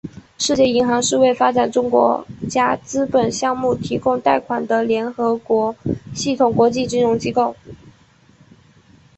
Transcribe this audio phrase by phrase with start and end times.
[0.39, 5.75] 世界银行是为发展中国家资本项目提供贷款的联合国
[6.15, 7.55] 系统国际金融机构。